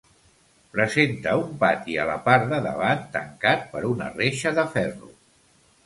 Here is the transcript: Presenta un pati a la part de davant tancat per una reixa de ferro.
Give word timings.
Presenta 0.77 1.35
un 1.41 1.51
pati 1.65 1.99
a 2.05 2.07
la 2.11 2.17
part 2.29 2.49
de 2.55 2.63
davant 2.69 3.07
tancat 3.19 3.71
per 3.77 3.87
una 3.95 4.13
reixa 4.19 4.59
de 4.61 4.69
ferro. 4.77 5.17